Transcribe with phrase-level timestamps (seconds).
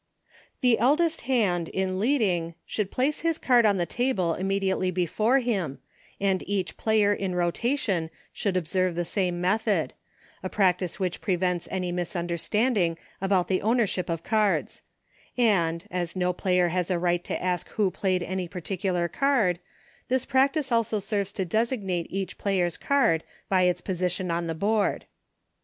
[0.01, 0.61] MODE OF PLAYING.
[0.61, 5.37] 41 The eldest hand, in leading, should placo his card on the table immediately before
[5.37, 5.77] him,
[6.19, 9.93] and each player, in rotation, should observe the same method—
[10.41, 14.81] a practice which prevents any misunderstanding about the ownership of cards;
[15.37, 19.59] and, as no player has a right to ask who played any particular card,
[20.07, 25.05] this practice also serves to designate each player's card by its position on the board.